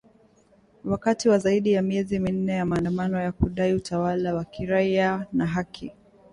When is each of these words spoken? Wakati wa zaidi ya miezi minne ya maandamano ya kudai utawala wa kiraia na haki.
Wakati 0.85 1.29
wa 1.29 1.37
zaidi 1.37 1.71
ya 1.71 1.81
miezi 1.81 2.19
minne 2.19 2.51
ya 2.53 2.65
maandamano 2.65 3.21
ya 3.21 3.31
kudai 3.31 3.73
utawala 3.73 4.33
wa 4.33 4.45
kiraia 4.45 5.27
na 5.33 5.45
haki. 5.45 5.91